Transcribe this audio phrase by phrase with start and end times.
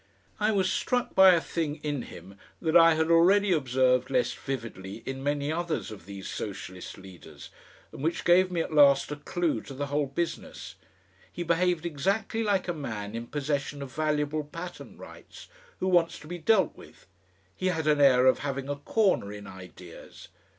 [0.39, 5.03] I was struck by a thing in him that I had already observed less vividly
[5.05, 7.51] in many others of these Socialist leaders,
[7.91, 10.73] and which gave me at last a clue to the whole business.
[11.31, 16.27] He behaved exactly like a man in possession of valuable patent rights, who wants to
[16.27, 17.05] be dealt with.
[17.55, 20.29] He had an air of having a corner in ideas.